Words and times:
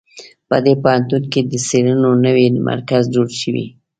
په 0.49 0.57
دې 0.65 0.73
پوهنتون 0.83 1.23
کې 1.31 1.41
د 1.51 1.53
څېړنو 1.67 2.09
نوی 2.25 2.45
مرکز 2.69 3.03
جوړ 3.15 3.27
شوی 3.41 3.65